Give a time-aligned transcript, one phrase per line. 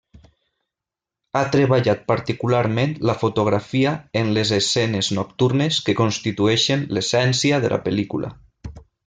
[1.39, 3.91] Ha treballat particularment la fotografia
[4.23, 8.35] en les escenes nocturnes que constitueixen l'essència de la pel·lícula.